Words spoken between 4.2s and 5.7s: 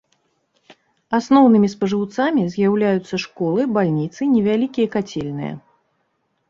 невялікія кацельныя.